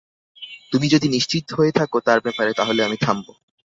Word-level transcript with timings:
তুমি 0.71 0.87
যদি 0.89 1.07
নিশ্চিত 1.09 1.45
হয়ে 1.53 1.71
থাক 1.71 1.91
তার 2.05 2.19
ব্যাপারে 2.21 2.51
তাহলে 2.53 2.81
আমি 2.83 2.97
থামবো। 2.97 3.33